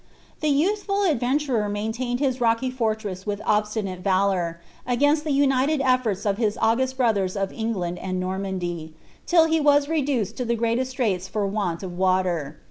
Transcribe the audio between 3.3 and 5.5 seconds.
obstinate valour, against the